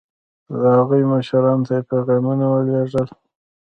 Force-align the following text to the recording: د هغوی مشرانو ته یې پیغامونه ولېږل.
د 0.59 0.61
هغوی 0.77 1.01
مشرانو 1.11 1.65
ته 1.67 1.73
یې 1.77 1.85
پیغامونه 1.89 2.45
ولېږل. 2.49 3.07